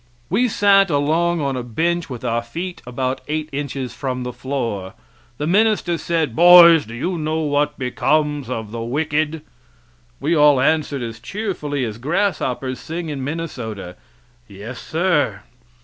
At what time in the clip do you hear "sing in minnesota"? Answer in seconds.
12.79-13.95